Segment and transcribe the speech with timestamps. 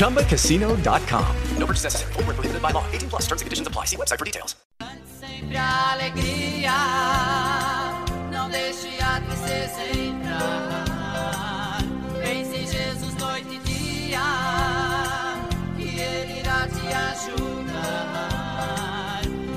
[0.00, 1.26] ChumbaCasino.com.
[1.58, 2.12] No purchase necessary.
[2.14, 2.84] Void where prohibited by law.
[2.90, 3.84] 18 plus terms and conditions apply.
[3.84, 4.56] See website for details.
[5.20, 6.72] Sempre a alegria,
[8.32, 11.82] não deixe a tristeza entrar.
[12.22, 14.20] Pense em Jesus noite e dia,
[15.76, 17.60] que Ele irá te ajudar.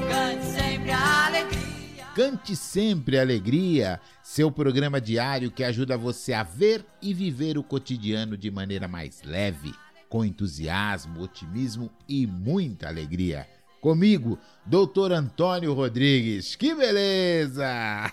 [0.09, 2.05] Cante sempre a alegria.
[2.15, 4.01] Cante sempre alegria,
[4.33, 9.21] seu programa diário que ajuda você a ver e viver o cotidiano de maneira mais
[9.23, 9.71] leve,
[10.09, 13.47] com entusiasmo, otimismo e muita alegria.
[13.79, 16.55] Comigo, Doutor Antônio Rodrigues.
[16.55, 18.11] Que beleza!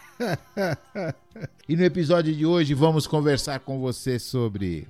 [1.67, 4.87] e no episódio de hoje vamos conversar com você sobre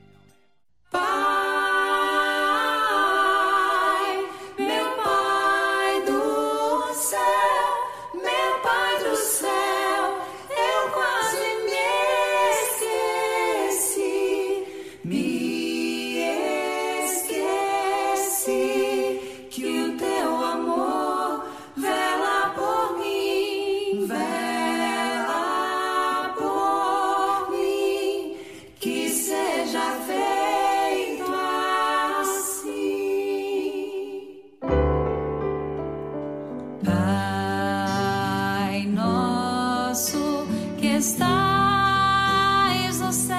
[41.01, 43.39] estais no céu,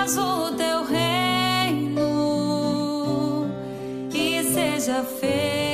[0.05, 2.01] nós o teu reino
[4.15, 5.66] e seja feita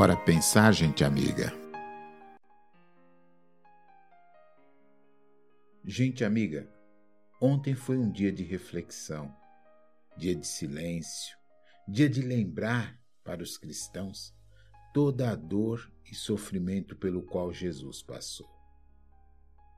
[0.00, 1.52] Bora pensar, gente amiga.
[5.84, 6.66] Gente amiga,
[7.38, 9.30] ontem foi um dia de reflexão,
[10.16, 11.36] dia de silêncio,
[11.86, 14.34] dia de lembrar para os cristãos
[14.94, 18.48] toda a dor e sofrimento pelo qual Jesus passou.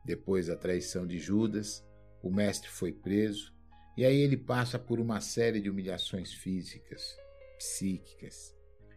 [0.04, 1.84] Depois da traição de Judas,
[2.22, 3.52] o mestre foi preso
[3.96, 7.16] e aí ele passa por uma série de humilhações físicas,
[7.58, 8.54] psíquicas,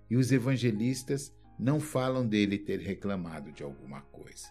[0.10, 4.48] e os evangelistas não falam dele ter reclamado de alguma coisa.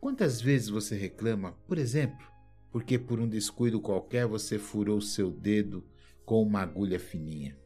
[0.00, 2.26] Quantas vezes você reclama, por exemplo,
[2.70, 5.84] porque por um descuido qualquer você furou seu dedo
[6.24, 7.56] com uma agulha fininha?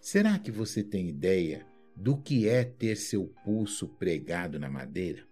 [0.00, 1.66] Será que você tem ideia
[1.96, 5.26] do que é ter seu pulso pregado na madeira?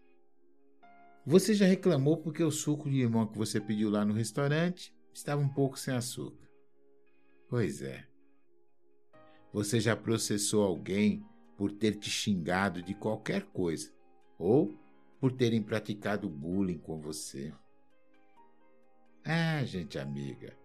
[1.27, 5.41] Você já reclamou porque o suco de limão que você pediu lá no restaurante estava
[5.41, 6.49] um pouco sem açúcar.
[7.49, 8.12] Pois é.
[9.53, 11.25] Você já processou alguém
[11.57, 13.91] por ter te xingado de qualquer coisa
[14.39, 14.75] ou
[15.21, 17.53] por terem praticado bullying com você.
[19.25, 20.57] Ah, gente amiga,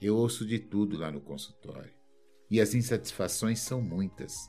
[0.00, 1.92] eu ouço de tudo lá no consultório.
[2.48, 4.48] E as insatisfações são muitas.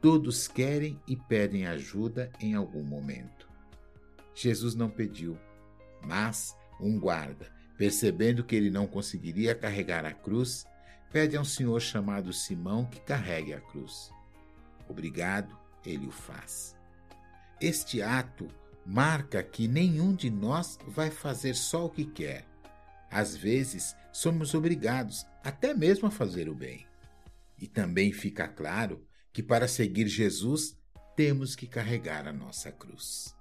[0.00, 3.48] Todos querem e pedem ajuda em algum momento.
[4.34, 5.38] Jesus não pediu,
[6.02, 10.64] mas um guarda, percebendo que ele não conseguiria carregar a cruz,
[11.14, 14.10] pede a um senhor chamado Simão que carregue a cruz.
[14.88, 15.56] Obrigado,
[15.86, 16.76] ele o faz.
[17.60, 18.48] Este ato
[18.84, 22.44] marca que nenhum de nós vai fazer só o que quer.
[23.08, 26.84] Às vezes, somos obrigados até mesmo a fazer o bem.
[27.60, 30.76] E também fica claro que para seguir Jesus
[31.14, 33.32] temos que carregar a nossa cruz.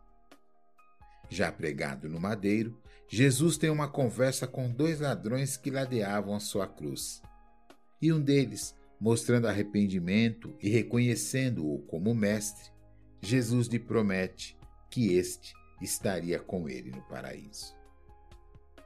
[1.27, 6.67] Já pregado no madeiro, Jesus tem uma conversa com dois ladrões que ladeavam a sua
[6.67, 7.19] cruz.
[8.03, 12.69] E um deles, mostrando arrependimento e reconhecendo-o como mestre,
[13.21, 14.57] Jesus lhe promete
[14.89, 17.73] que este estaria com ele no paraíso.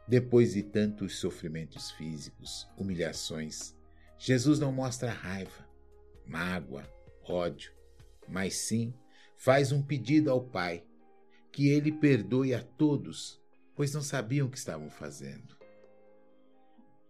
[0.08, 3.76] Depois de tantos sofrimentos físicos, humilhações,
[4.20, 5.68] Jesus não mostra raiva,
[6.24, 6.84] mágoa,
[7.28, 7.72] ódio,
[8.30, 8.94] mas sim
[9.36, 10.86] faz um pedido ao Pai
[11.52, 13.42] que ele perdoe a todos,
[13.76, 15.58] pois não sabiam o que estavam fazendo.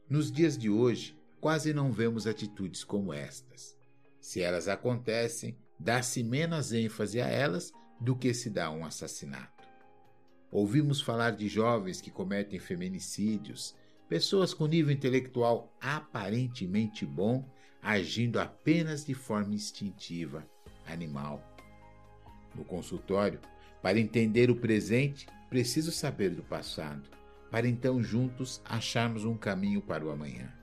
[0.10, 3.74] Nos dias de hoje, quase não vemos atitudes como estas.
[4.20, 7.72] Se elas acontecem, dá-se menos ênfase a elas
[8.02, 9.64] do que se dá a um assassinato.
[10.52, 13.74] Ouvimos falar de jovens que cometem feminicídios,
[14.10, 17.50] pessoas com nível intelectual aparentemente bom
[17.82, 20.46] agindo apenas de forma instintiva,
[20.86, 21.42] animal.
[22.54, 23.40] No consultório,
[23.82, 27.10] para entender o presente, preciso saber do passado,
[27.50, 30.58] para então juntos acharmos um caminho para o amanhã.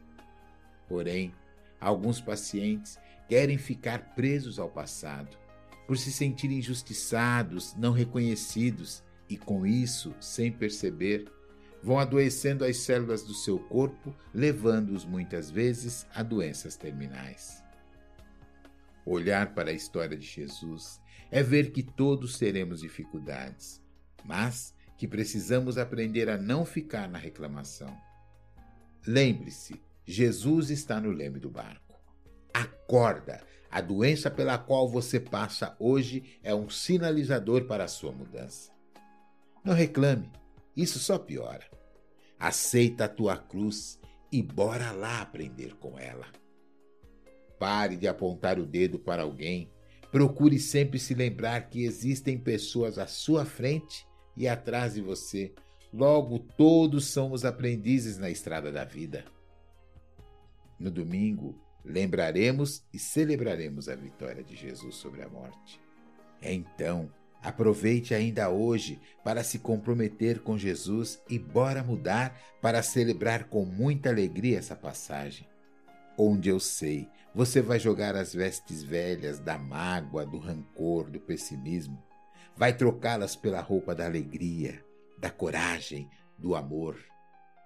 [0.89, 1.33] Porém,
[1.81, 2.99] alguns pacientes
[3.29, 5.37] querem ficar presos ao passado,
[5.87, 11.31] por se sentirem injustiçados, não reconhecidos e, com isso, sem perceber,
[11.83, 17.63] vão adoecendo as células do seu corpo, levando-os muitas vezes a doenças terminais.
[19.05, 20.99] Olhar para a história de Jesus
[21.31, 23.83] é ver que todos teremos dificuldades,
[24.25, 27.95] mas que precisamos aprender a não ficar na reclamação.
[29.07, 31.99] Lembre-se, Jesus está no leme do barco.
[32.53, 33.43] Acorda!
[33.71, 38.71] A doença pela qual você passa hoje é um sinalizador para a sua mudança.
[39.65, 40.31] Não reclame,
[40.77, 41.65] isso só piora.
[42.39, 43.99] Aceita a tua cruz
[44.31, 46.27] e bora lá aprender com ela.
[47.59, 49.69] Pare de apontar o dedo para alguém.
[50.13, 54.07] Procure sempre se lembrar que existem pessoas à sua frente
[54.37, 55.53] e atrás de você.
[55.93, 59.25] Logo, todos somos aprendizes na estrada da vida.
[60.79, 65.81] No domingo, lembraremos e celebraremos a vitória de Jesus sobre a morte.
[66.43, 67.11] Então,
[67.43, 74.09] aproveite ainda hoje para se comprometer com Jesus e bora mudar para celebrar com muita
[74.11, 75.47] alegria essa passagem
[76.17, 82.01] onde eu sei você vai jogar as vestes velhas da mágoa, do rancor, do pessimismo,
[82.57, 84.85] vai trocá-las pela roupa da alegria,
[85.19, 86.97] da coragem, do amor,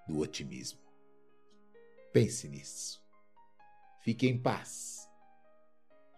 [0.06, 0.87] do otimismo.
[2.12, 3.02] Pense nisso.
[4.02, 5.08] Fique em paz.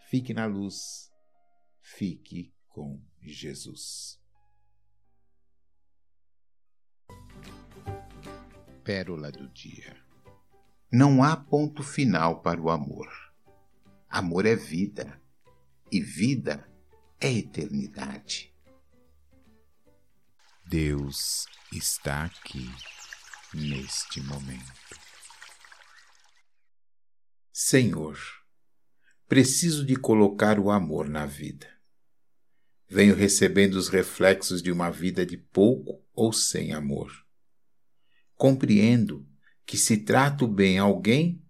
[0.09, 1.13] Fique na luz.
[1.81, 4.21] Fique com Jesus.
[8.85, 10.11] Pérola do Dia
[10.93, 13.09] não há ponto final para o amor.
[14.09, 15.23] Amor é vida,
[15.91, 16.69] e vida
[17.21, 18.53] é eternidade.
[20.67, 22.69] Deus está aqui
[23.55, 25.01] neste momento.
[27.63, 28.19] Senhor,
[29.29, 31.69] preciso de colocar o amor na vida.
[32.89, 37.13] Venho recebendo os reflexos de uma vida de pouco ou sem amor.
[38.35, 39.29] Compreendo
[39.67, 41.45] que se trato bem alguém,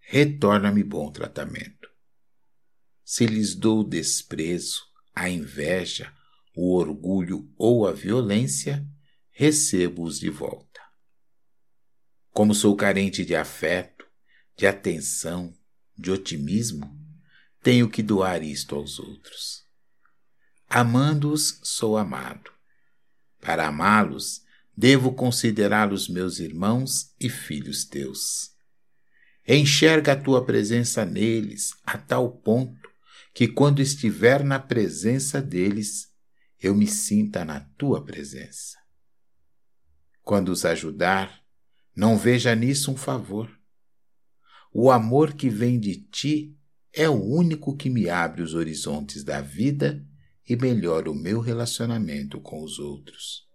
[0.00, 1.88] retorna-me bom tratamento.
[3.02, 4.82] Se lhes dou desprezo,
[5.14, 6.12] a inveja,
[6.54, 8.86] o orgulho ou a violência,
[9.30, 10.82] recebo-os de volta.
[12.32, 13.93] Como sou carente de afeto,
[14.56, 15.54] de atenção,
[15.96, 16.98] de otimismo,
[17.62, 19.64] tenho que doar isto aos outros.
[20.68, 22.50] Amando-os, sou amado.
[23.40, 24.42] Para amá-los,
[24.76, 28.54] devo considerá-los meus irmãos e filhos teus.
[29.46, 32.88] Enxerga a tua presença neles a tal ponto
[33.32, 36.12] que, quando estiver na presença deles,
[36.58, 38.78] eu me sinta na tua presença.
[40.22, 41.42] Quando os ajudar,
[41.94, 43.50] não veja nisso um favor.
[44.76, 46.58] O amor que vem de ti
[46.92, 50.04] é o único que me abre os horizontes da vida
[50.48, 53.48] e melhora o meu relacionamento com os outros,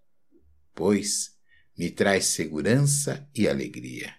[0.73, 1.37] pois
[1.77, 4.15] me traz segurança e alegria.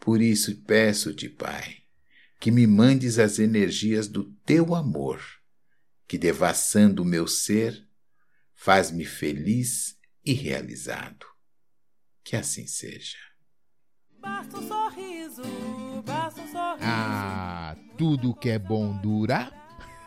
[0.00, 1.84] Por isso peço-te, Pai,
[2.40, 5.22] que me mandes as energias do teu amor,
[6.08, 7.88] que devassando o meu ser,
[8.52, 11.24] faz-me feliz e realizado.
[12.24, 13.31] Que assim seja.
[14.22, 15.42] Basta um sorriso,
[16.06, 16.84] basta um sorriso.
[16.84, 19.52] Ah, tudo que é bom dura.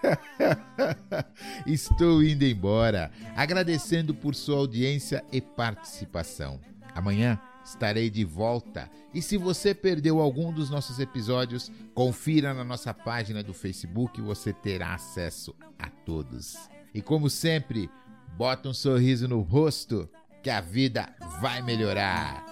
[1.67, 6.61] Estou indo embora, agradecendo por sua audiência e participação.
[6.93, 8.89] Amanhã estarei de volta.
[9.13, 14.53] E se você perdeu algum dos nossos episódios, confira na nossa página do Facebook, você
[14.53, 16.69] terá acesso a todos.
[16.93, 17.89] E como sempre,
[18.37, 20.09] bota um sorriso no rosto
[20.41, 22.45] que a vida vai melhorar.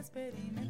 [0.00, 0.69] despedime